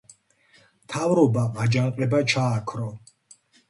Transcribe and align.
მთავრობამ 0.85 1.63
აჯანყება 1.67 2.25
ჩააქრო. 2.37 2.93